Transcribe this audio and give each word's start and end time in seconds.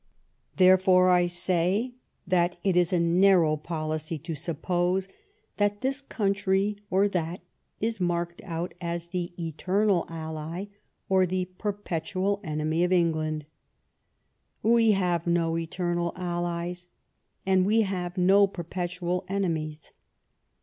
Therefore, 0.55 1.11
I 1.11 1.27
say 1.27 1.93
that 2.25 2.57
it 2.63 2.75
is 2.75 2.91
a 2.91 2.99
narrow 2.99 3.55
policy 3.55 4.17
to 4.17 4.33
suppose 4.33 5.07
that 5.57 5.81
this 5.81 6.01
country 6.01 6.77
or 6.89 7.07
that 7.09 7.41
is 7.79 7.99
marked 8.01 8.41
out 8.43 8.73
as 8.81 9.09
^he 9.09 9.37
eternal 9.39 10.07
ally 10.09 10.65
or 11.07 11.27
the 11.27 11.45
perpetual 11.59 12.39
enemy 12.43 12.83
of 12.83 12.91
England. 12.91 13.45
We 14.63 14.93
have 14.93 15.27
no 15.27 15.51
^eternal 15.51 16.13
allies, 16.15 16.87
and 17.45 17.63
we 17.63 17.81
have 17.81 18.17
no 18.17 18.47
perpetual 18.47 19.23
enemies. 19.27 19.91